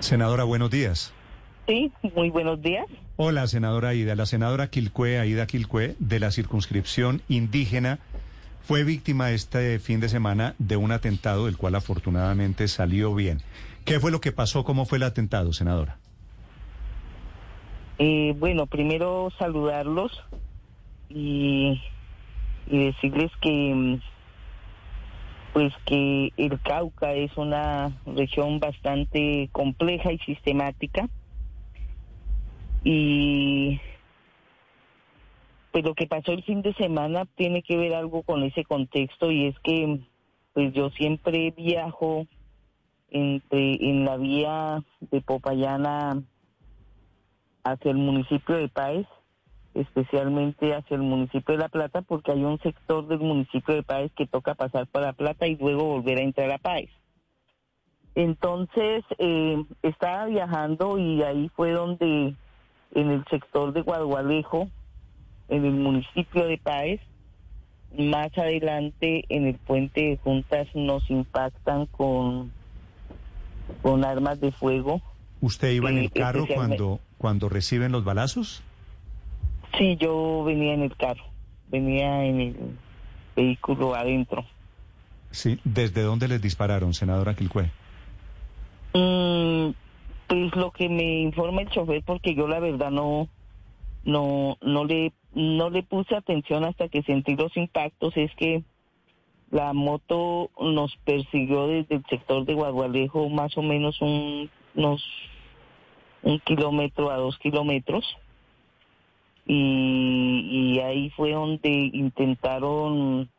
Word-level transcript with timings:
Senadora, 0.00 0.44
buenos 0.44 0.70
días. 0.70 1.12
Sí, 1.66 1.90
muy 2.14 2.30
buenos 2.30 2.62
días. 2.62 2.86
Hola, 3.16 3.46
senadora 3.46 3.88
Aida. 3.88 4.14
La 4.14 4.26
senadora 4.26 4.68
Quilcue, 4.68 5.18
Aida 5.18 5.46
Quilcue, 5.46 5.96
de 5.98 6.20
la 6.20 6.30
circunscripción 6.30 7.22
indígena, 7.28 7.98
fue 8.62 8.84
víctima 8.84 9.30
este 9.30 9.78
fin 9.78 10.00
de 10.00 10.08
semana 10.08 10.54
de 10.58 10.76
un 10.76 10.92
atentado, 10.92 11.46
del 11.46 11.56
cual 11.56 11.74
afortunadamente 11.74 12.68
salió 12.68 13.14
bien. 13.14 13.38
¿Qué 13.84 14.00
fue 14.00 14.10
lo 14.10 14.20
que 14.20 14.32
pasó? 14.32 14.64
¿Cómo 14.64 14.84
fue 14.86 14.98
el 14.98 15.04
atentado, 15.04 15.52
senadora? 15.52 15.98
Eh, 17.98 18.34
bueno, 18.38 18.66
primero 18.66 19.32
saludarlos 19.38 20.12
y, 21.08 21.80
y 22.66 22.86
decirles 22.86 23.30
que 23.40 23.72
mm, 23.74 24.00
pues 25.56 25.72
que 25.86 26.34
el 26.36 26.60
Cauca 26.60 27.14
es 27.14 27.34
una 27.38 27.90
región 28.04 28.60
bastante 28.60 29.48
compleja 29.52 30.12
y 30.12 30.18
sistemática. 30.18 31.08
Y 32.84 33.80
pues 35.72 35.82
lo 35.82 35.94
que 35.94 36.06
pasó 36.06 36.32
el 36.32 36.42
fin 36.42 36.60
de 36.60 36.74
semana 36.74 37.24
tiene 37.36 37.62
que 37.62 37.78
ver 37.78 37.94
algo 37.94 38.22
con 38.22 38.42
ese 38.42 38.64
contexto 38.64 39.32
y 39.32 39.46
es 39.46 39.58
que 39.60 40.00
pues 40.52 40.74
yo 40.74 40.90
siempre 40.90 41.52
viajo 41.52 42.26
entre 43.08 43.76
en 43.76 44.04
la 44.04 44.18
vía 44.18 44.84
de 45.10 45.22
Popayana 45.22 46.22
hacia 47.64 47.92
el 47.92 47.96
municipio 47.96 48.56
de 48.56 48.68
Páez, 48.68 49.06
especialmente 49.76 50.74
hacia 50.74 50.94
el 50.96 51.02
municipio 51.02 51.54
de 51.54 51.58
La 51.62 51.68
Plata, 51.68 52.02
porque 52.02 52.32
hay 52.32 52.42
un 52.44 52.58
sector 52.60 53.06
del 53.06 53.18
municipio 53.20 53.74
de 53.74 53.82
Páez 53.82 54.10
que 54.16 54.26
toca 54.26 54.54
pasar 54.54 54.86
para 54.86 55.06
La 55.06 55.12
Plata 55.12 55.46
y 55.46 55.56
luego 55.56 55.84
volver 55.84 56.18
a 56.18 56.22
entrar 56.22 56.50
a 56.50 56.58
Páez. 56.58 56.90
Entonces, 58.14 59.04
eh, 59.18 59.62
estaba 59.82 60.26
viajando 60.26 60.98
y 60.98 61.22
ahí 61.22 61.50
fue 61.54 61.72
donde, 61.72 62.34
en 62.94 63.10
el 63.10 63.24
sector 63.30 63.72
de 63.74 63.82
Guadualejo, 63.82 64.68
en 65.48 65.64
el 65.66 65.72
municipio 65.74 66.46
de 66.46 66.56
Páez, 66.58 67.00
más 67.96 68.36
adelante 68.36 69.24
en 69.28 69.46
el 69.46 69.54
puente 69.58 70.00
de 70.02 70.16
Juntas 70.18 70.66
nos 70.74 71.08
impactan 71.10 71.86
con, 71.86 72.50
con 73.82 74.04
armas 74.04 74.40
de 74.40 74.50
fuego. 74.52 75.02
¿Usted 75.40 75.70
iba 75.72 75.90
en 75.90 75.98
Eh, 75.98 76.00
el 76.04 76.10
carro 76.10 76.40
especialmente- 76.40 76.76
cuando, 76.78 77.00
cuando 77.18 77.48
reciben 77.50 77.92
los 77.92 78.04
balazos? 78.04 78.62
Sí, 79.76 79.96
yo 80.00 80.44
venía 80.44 80.74
en 80.74 80.82
el 80.82 80.96
carro, 80.96 81.24
venía 81.68 82.24
en 82.24 82.40
el 82.40 82.56
vehículo 83.34 83.94
adentro. 83.94 84.44
Sí. 85.30 85.58
¿Desde 85.64 86.02
dónde 86.02 86.28
les 86.28 86.40
dispararon, 86.40 86.94
senadora 86.94 87.34
Quilcue? 87.34 87.70
Mm, 88.94 89.70
pues 90.26 90.56
lo 90.56 90.70
que 90.70 90.88
me 90.88 91.20
informa 91.20 91.62
el 91.62 91.68
chofer, 91.68 92.02
porque 92.04 92.34
yo 92.34 92.48
la 92.48 92.60
verdad 92.60 92.90
no, 92.90 93.28
no, 94.04 94.56
no 94.62 94.84
le, 94.84 95.12
no 95.34 95.68
le 95.68 95.82
puse 95.82 96.16
atención 96.16 96.64
hasta 96.64 96.88
que 96.88 97.02
sentí 97.02 97.36
los 97.36 97.54
impactos, 97.56 98.16
es 98.16 98.34
que 98.36 98.62
la 99.50 99.72
moto 99.74 100.50
nos 100.60 100.96
persiguió 101.04 101.66
desde 101.66 101.96
el 101.96 102.04
sector 102.08 102.44
de 102.46 102.54
Guagualejo 102.54 103.28
más 103.28 103.56
o 103.58 103.62
menos 103.62 104.00
un, 104.00 104.50
unos 104.74 105.04
un 106.22 106.40
kilómetro 106.40 107.10
a 107.10 107.16
dos 107.16 107.38
kilómetros 107.38 108.16
y, 109.46 110.74
y 110.76 110.80
ahí 110.80 111.10
fue 111.10 111.32
donde 111.32 111.70
intentaron 111.92 113.30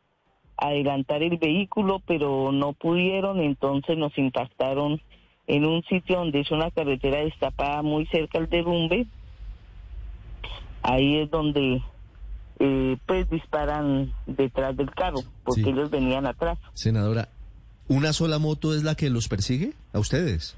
adelantar 0.56 1.22
el 1.22 1.36
vehículo, 1.36 2.00
pero 2.06 2.50
no 2.52 2.72
pudieron, 2.72 3.40
entonces 3.40 3.96
nos 3.96 4.16
impactaron 4.18 5.00
en 5.46 5.64
un 5.64 5.82
sitio 5.84 6.18
donde 6.18 6.40
es 6.40 6.50
una 6.50 6.70
carretera 6.70 7.18
destapada 7.18 7.82
muy 7.82 8.06
cerca 8.06 8.38
al 8.38 8.48
derrumbe. 8.48 9.06
Ahí 10.82 11.18
es 11.18 11.30
donde 11.30 11.82
eh, 12.60 12.96
pues 13.06 13.28
disparan 13.30 14.12
detrás 14.26 14.76
del 14.76 14.90
carro, 14.90 15.20
porque 15.44 15.62
Sí. 15.62 15.70
ellos 15.70 15.90
venían 15.90 16.26
atrás. 16.26 16.58
Senadora, 16.74 17.28
¿una 17.88 18.12
sola 18.12 18.38
moto 18.38 18.74
es 18.74 18.82
la 18.82 18.94
que 18.94 19.10
los 19.10 19.28
persigue 19.28 19.74
a 19.92 19.98
ustedes? 20.00 20.56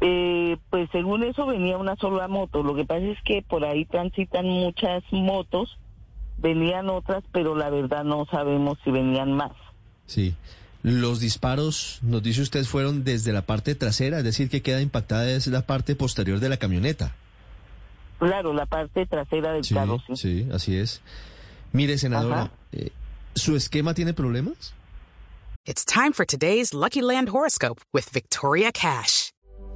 Eh, 0.00 0.56
pues 0.70 0.88
según 0.92 1.24
eso 1.24 1.46
venía 1.46 1.76
una 1.76 1.96
sola 1.96 2.28
moto. 2.28 2.62
Lo 2.62 2.74
que 2.74 2.84
pasa 2.84 3.04
es 3.04 3.18
que 3.24 3.42
por 3.42 3.64
ahí 3.64 3.84
transitan 3.84 4.46
muchas 4.46 5.02
motos, 5.10 5.76
venían 6.36 6.88
otras, 6.88 7.24
pero 7.32 7.54
la 7.56 7.68
verdad 7.70 8.04
no 8.04 8.24
sabemos 8.30 8.78
si 8.84 8.90
venían 8.90 9.32
más. 9.32 9.52
Sí. 10.06 10.34
Los 10.84 11.18
disparos, 11.18 11.98
nos 12.02 12.22
dice 12.22 12.40
usted, 12.42 12.64
fueron 12.64 13.02
desde 13.02 13.32
la 13.32 13.42
parte 13.42 13.74
trasera, 13.74 14.18
es 14.18 14.24
decir, 14.24 14.48
que 14.48 14.62
queda 14.62 14.80
impactada 14.80 15.28
es 15.30 15.48
la 15.48 15.62
parte 15.62 15.96
posterior 15.96 16.38
de 16.38 16.48
la 16.48 16.56
camioneta. 16.56 17.16
Claro, 18.20 18.52
la 18.52 18.66
parte 18.66 19.04
trasera 19.06 19.52
del 19.52 19.64
Sí, 19.64 19.74
carro, 19.74 20.00
sí. 20.06 20.16
sí, 20.16 20.48
así 20.52 20.76
es. 20.76 21.02
Mire, 21.72 21.98
senadora, 21.98 22.50
eh, 22.72 22.90
¿su 23.34 23.56
esquema 23.56 23.92
tiene 23.94 24.12
problemas? 24.14 24.72
It's 25.66 25.84
time 25.84 26.12
for 26.12 26.24
today's 26.24 26.72
Lucky 26.72 27.02
Land 27.02 27.28
horoscope 27.30 27.82
with 27.92 28.04
Victoria 28.12 28.70
Cash. 28.72 29.32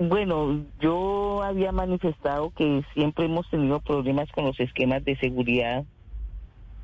bueno, 0.00 0.64
yo 0.80 1.42
había 1.42 1.72
manifestado 1.72 2.52
que 2.56 2.82
siempre 2.94 3.26
hemos 3.26 3.48
tenido 3.50 3.80
problemas 3.80 4.32
con 4.32 4.46
los 4.46 4.58
esquemas 4.58 5.04
de 5.04 5.14
seguridad, 5.16 5.84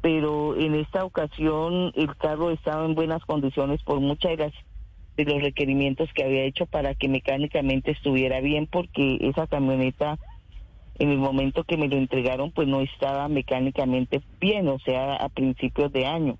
pero 0.02 0.54
en 0.54 0.74
esta 0.74 1.02
ocasión 1.02 1.92
el 1.94 2.14
carro 2.16 2.50
estaba 2.50 2.84
en 2.84 2.94
buenas 2.94 3.24
condiciones 3.24 3.82
por 3.82 4.00
muchas 4.00 4.32
de, 4.32 4.36
las, 4.36 4.52
de 5.16 5.24
los 5.24 5.40
requerimientos 5.40 6.10
que 6.14 6.24
había 6.24 6.44
hecho 6.44 6.66
para 6.66 6.94
que 6.94 7.08
mecánicamente 7.08 7.92
estuviera 7.92 8.40
bien, 8.40 8.66
porque 8.66 9.16
esa 9.22 9.46
camioneta 9.46 10.18
en 10.98 11.10
el 11.10 11.18
momento 11.18 11.64
que 11.64 11.78
me 11.78 11.88
lo 11.88 11.96
entregaron 11.96 12.52
pues 12.52 12.68
no 12.68 12.82
estaba 12.82 13.28
mecánicamente 13.28 14.20
bien, 14.38 14.68
o 14.68 14.78
sea, 14.78 15.16
a 15.16 15.30
principios 15.30 15.90
de 15.90 16.04
año. 16.04 16.36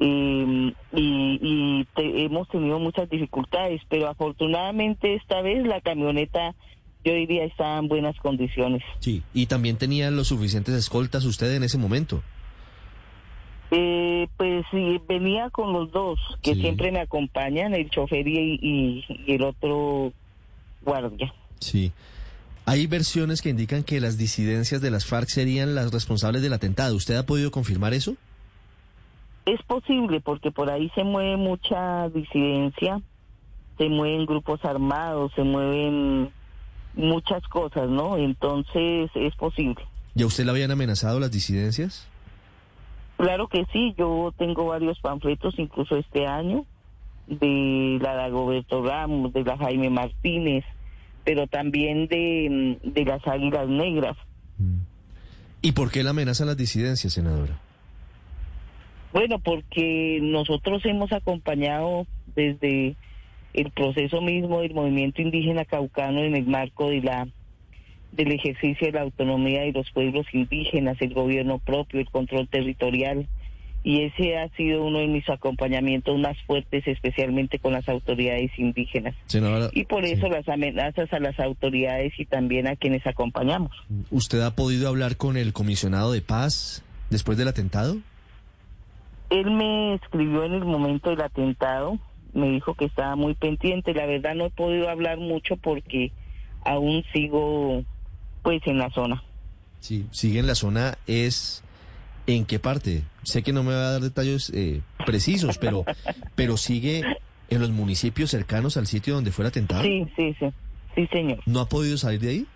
Eh, 0.00 0.72
y 0.92 1.38
y 1.42 1.84
te- 1.96 2.24
hemos 2.24 2.48
tenido 2.48 2.78
muchas 2.78 3.08
dificultades, 3.10 3.80
pero 3.88 4.08
afortunadamente 4.08 5.14
esta 5.14 5.42
vez 5.42 5.66
la 5.66 5.80
camioneta, 5.80 6.54
yo 7.04 7.14
diría, 7.14 7.44
está 7.44 7.78
en 7.78 7.88
buenas 7.88 8.16
condiciones. 8.18 8.82
Sí. 9.00 9.22
¿Y 9.34 9.46
también 9.46 9.76
tenía 9.76 10.10
los 10.10 10.28
suficientes 10.28 10.74
escoltas 10.74 11.24
usted 11.24 11.52
en 11.54 11.64
ese 11.64 11.78
momento? 11.78 12.22
Eh, 13.70 14.28
pues 14.38 14.64
sí, 14.70 15.00
venía 15.06 15.50
con 15.50 15.72
los 15.74 15.90
dos, 15.92 16.18
que 16.42 16.54
Sí. 16.54 16.60
siempre 16.62 16.90
me 16.90 17.00
acompañan, 17.00 17.74
el 17.74 17.90
chofer 17.90 18.26
y, 18.26 18.58
y- 18.62 19.04
y 19.26 19.32
el 19.34 19.42
otro 19.42 20.12
guardia. 20.82 21.34
Sí. 21.60 21.92
Hay 22.64 22.86
versiones 22.86 23.42
que 23.42 23.50
indican 23.50 23.82
que 23.82 24.00
las 24.00 24.16
disidencias 24.16 24.80
de 24.80 24.90
las 24.90 25.04
FARC 25.06 25.28
serían 25.28 25.74
las 25.74 25.92
responsables 25.92 26.40
del 26.42 26.52
atentado. 26.52 26.94
¿Usted 26.96 27.16
ha 27.16 27.26
podido 27.26 27.50
confirmar 27.50 27.94
eso? 27.94 28.14
Es 29.48 29.62
posible 29.62 30.20
porque 30.20 30.50
por 30.50 30.68
ahí 30.68 30.90
se 30.94 31.04
mueve 31.04 31.38
mucha 31.38 32.10
disidencia, 32.10 33.00
se 33.78 33.88
mueven 33.88 34.26
grupos 34.26 34.62
armados, 34.62 35.32
se 35.34 35.42
mueven 35.42 36.30
muchas 36.92 37.42
cosas, 37.48 37.88
¿no? 37.88 38.18
Entonces 38.18 39.10
es 39.14 39.34
posible. 39.36 39.82
¿Y 40.14 40.22
a 40.22 40.26
usted 40.26 40.44
le 40.44 40.50
habían 40.50 40.70
amenazado 40.70 41.18
las 41.18 41.30
disidencias? 41.30 42.06
Claro 43.16 43.48
que 43.48 43.64
sí, 43.72 43.94
yo 43.96 44.34
tengo 44.36 44.66
varios 44.66 45.00
panfletos, 45.00 45.58
incluso 45.58 45.96
este 45.96 46.26
año, 46.26 46.66
de 47.26 47.98
la 48.02 48.16
Dagoberto 48.16 48.84
Ramos, 48.84 49.32
de 49.32 49.44
la 49.44 49.56
Jaime 49.56 49.88
Martínez, 49.88 50.66
pero 51.24 51.46
también 51.46 52.06
de, 52.08 52.78
de 52.82 53.04
las 53.06 53.26
águilas 53.26 53.66
negras. 53.66 54.18
¿Y 55.62 55.72
por 55.72 55.90
qué 55.90 56.02
la 56.02 56.10
amenaza 56.10 56.44
a 56.44 56.48
las 56.48 56.56
disidencias, 56.58 57.14
senadora? 57.14 57.62
Bueno, 59.12 59.38
porque 59.38 60.18
nosotros 60.22 60.84
hemos 60.84 61.12
acompañado 61.12 62.06
desde 62.34 62.96
el 63.54 63.70
proceso 63.70 64.20
mismo 64.20 64.60
del 64.60 64.74
movimiento 64.74 65.22
indígena 65.22 65.64
caucano 65.64 66.22
en 66.22 66.36
el 66.36 66.46
marco 66.46 66.90
de 66.90 67.02
la 67.02 67.28
del 68.12 68.32
ejercicio 68.32 68.86
de 68.86 68.92
la 68.92 69.02
autonomía 69.02 69.62
de 69.62 69.72
los 69.72 69.90
pueblos 69.90 70.26
indígenas, 70.32 70.96
el 71.00 71.12
gobierno 71.12 71.58
propio, 71.58 72.00
el 72.00 72.10
control 72.10 72.48
territorial. 72.48 73.28
Y 73.84 74.02
ese 74.02 74.36
ha 74.36 74.48
sido 74.56 74.84
uno 74.84 74.98
de 74.98 75.06
mis 75.06 75.28
acompañamientos 75.28 76.18
más 76.18 76.36
fuertes, 76.46 76.86
especialmente 76.86 77.58
con 77.58 77.72
las 77.72 77.88
autoridades 77.88 78.50
indígenas. 78.58 79.14
Senadora, 79.26 79.68
y 79.72 79.84
por 79.84 80.04
eso 80.04 80.26
sí. 80.26 80.32
las 80.32 80.48
amenazas 80.48 81.12
a 81.12 81.20
las 81.20 81.38
autoridades 81.38 82.12
y 82.18 82.24
también 82.24 82.66
a 82.66 82.76
quienes 82.76 83.06
acompañamos. 83.06 83.70
¿Usted 84.10 84.40
ha 84.40 84.56
podido 84.56 84.88
hablar 84.88 85.16
con 85.16 85.36
el 85.36 85.52
comisionado 85.52 86.12
de 86.12 86.22
paz 86.22 86.82
después 87.10 87.38
del 87.38 87.48
atentado? 87.48 87.98
Él 89.30 89.50
me 89.50 89.94
escribió 89.94 90.44
en 90.44 90.54
el 90.54 90.64
momento 90.64 91.10
del 91.10 91.20
atentado, 91.20 91.98
me 92.32 92.50
dijo 92.50 92.74
que 92.74 92.86
estaba 92.86 93.16
muy 93.16 93.34
pendiente. 93.34 93.94
La 93.94 94.06
verdad 94.06 94.34
no 94.34 94.46
he 94.46 94.50
podido 94.50 94.88
hablar 94.88 95.18
mucho 95.18 95.56
porque 95.56 96.12
aún 96.64 97.04
sigo 97.12 97.84
pues 98.42 98.62
en 98.66 98.78
la 98.78 98.90
zona. 98.90 99.22
Sí. 99.80 100.06
¿Sigue 100.10 100.40
en 100.40 100.46
la 100.46 100.54
zona? 100.54 100.98
¿Es 101.06 101.62
en 102.26 102.44
qué 102.44 102.58
parte? 102.58 103.02
Sé 103.22 103.42
que 103.42 103.52
no 103.52 103.62
me 103.62 103.72
va 103.72 103.88
a 103.88 103.92
dar 103.92 104.00
detalles 104.00 104.50
eh, 104.54 104.80
precisos, 105.04 105.58
pero, 105.58 105.84
pero 106.34 106.56
sigue 106.56 107.02
en 107.50 107.60
los 107.60 107.70
municipios 107.70 108.30
cercanos 108.30 108.76
al 108.76 108.86
sitio 108.86 109.14
donde 109.14 109.32
fue 109.32 109.44
el 109.44 109.48
atentado. 109.48 109.82
Sí, 109.82 110.06
sí, 110.16 110.34
sí, 110.38 110.46
sí, 110.94 111.06
señor. 111.12 111.40
¿No 111.46 111.60
ha 111.60 111.68
podido 111.68 111.96
salir 111.96 112.20
de 112.20 112.30
ahí? 112.30 112.46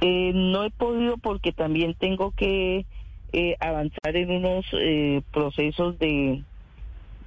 Eh, 0.00 0.32
no 0.34 0.64
he 0.64 0.70
podido 0.70 1.16
porque 1.16 1.52
también 1.52 1.94
tengo 1.94 2.32
que 2.32 2.84
eh, 3.32 3.56
avanzar 3.60 4.16
en 4.16 4.30
unos 4.30 4.66
eh, 4.72 5.22
procesos 5.32 5.98
de, 5.98 6.42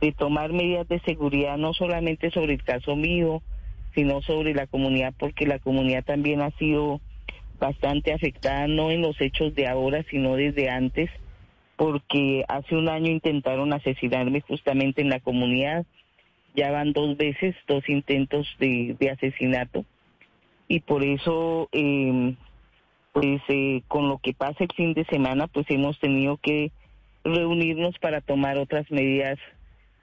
de 0.01 0.11
tomar 0.11 0.53
medidas 0.53 0.87
de 0.87 0.99
seguridad, 1.01 1.57
no 1.57 1.73
solamente 1.73 2.31
sobre 2.31 2.53
el 2.53 2.63
caso 2.63 2.95
mío, 2.95 3.41
sino 3.95 4.21
sobre 4.21 4.53
la 4.53 4.67
comunidad, 4.67 5.13
porque 5.17 5.45
la 5.45 5.59
comunidad 5.59 6.03
también 6.03 6.41
ha 6.41 6.51
sido 6.51 7.01
bastante 7.59 8.13
afectada, 8.13 8.67
no 8.67 8.91
en 8.91 9.01
los 9.01 9.19
hechos 9.19 9.53
de 9.55 9.67
ahora, 9.67 10.03
sino 10.09 10.35
desde 10.35 10.69
antes, 10.69 11.09
porque 11.75 12.43
hace 12.47 12.75
un 12.75 12.89
año 12.89 13.11
intentaron 13.11 13.73
asesinarme 13.73 14.41
justamente 14.41 15.01
en 15.01 15.09
la 15.09 15.19
comunidad. 15.19 15.85
Ya 16.55 16.71
van 16.71 16.93
dos 16.93 17.15
veces, 17.15 17.55
dos 17.67 17.87
intentos 17.87 18.47
de, 18.59 18.95
de 18.99 19.09
asesinato. 19.11 19.85
Y 20.67 20.81
por 20.81 21.03
eso, 21.03 21.69
eh, 21.71 22.35
pues 23.13 23.41
eh, 23.49 23.83
con 23.87 24.07
lo 24.09 24.19
que 24.19 24.33
pasa 24.33 24.63
el 24.63 24.73
fin 24.75 24.93
de 24.93 25.05
semana, 25.05 25.47
pues 25.47 25.65
hemos 25.69 25.99
tenido 25.99 26.37
que 26.37 26.71
reunirnos 27.23 27.97
para 27.99 28.21
tomar 28.21 28.57
otras 28.57 28.89
medidas 28.91 29.37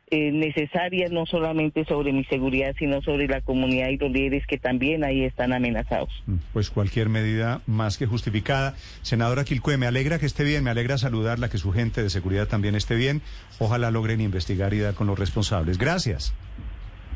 eh, 0.09 0.31
necesarias, 0.31 1.11
no 1.11 1.27
solamente 1.27 1.85
sobre 1.85 2.13
mi 2.13 2.25
seguridad, 2.27 2.75
sino 2.79 3.03
sobre 3.03 3.27
la 3.27 3.41
comunidad 3.41 3.89
y 3.89 3.97
los 3.97 4.13
líderes 4.13 4.47
que 4.47 4.57
también 4.57 5.03
ahí 5.03 5.25
están 5.25 5.53
amenazados. 5.53 6.11
Pues 6.53 6.71
cualquier 6.71 7.09
medida 7.09 7.61
más 7.67 7.99
que 7.99 8.07
justificada. 8.07 8.77
Senadora 9.03 9.45
Quilcue, 9.45 9.79
me 9.79 9.87
alegra 9.87 10.21
que 10.21 10.27
esté 10.27 10.45
bien, 10.45 10.63
me 10.63 10.71
alegra 10.71 10.97
saludarla, 10.97 11.49
que 11.49 11.59
su 11.59 11.73
gente 11.73 12.05
de 12.05 12.11
seguridad 12.11 12.47
también 12.47 12.77
esté 12.77 12.95
bien. 12.95 13.21
Ojalá 13.59 13.91
logren 13.91 14.21
investigar 14.21 14.75
y 14.75 14.79
dar 14.79 14.95
con 14.95 15.09
los 15.09 15.19
responsables. 15.19 15.77
Gracias. 15.77 16.33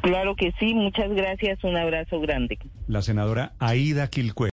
Claro 0.01 0.35
que 0.35 0.53
sí, 0.59 0.75
muchas 0.75 1.11
gracias, 1.11 1.63
un 1.63 1.77
abrazo 1.77 2.21
grande. 2.21 2.59
La 2.89 3.03
senadora 3.03 3.53
Aida 3.59 4.09
Quilcue. 4.09 4.49